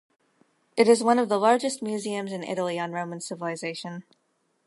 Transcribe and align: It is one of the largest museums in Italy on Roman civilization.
It 0.75 0.87
is 0.87 1.03
one 1.03 1.19
of 1.19 1.29
the 1.29 1.37
largest 1.37 1.83
museums 1.83 2.31
in 2.31 2.41
Italy 2.43 2.79
on 2.79 2.91
Roman 2.91 3.21
civilization. 3.21 4.03